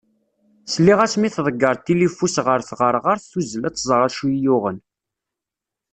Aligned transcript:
Sliɣ-as 0.73 1.13
mi 1.17 1.29
tḍegger 1.35 1.75
tilifu-s 1.85 2.35
ɣef 2.45 2.61
tɣerɣert 2.65 3.27
tuzzel-d 3.31 3.65
ad 3.69 3.75
tẓer 3.75 4.01
acu 4.07 4.25
yi-yuɣen. 4.31 4.77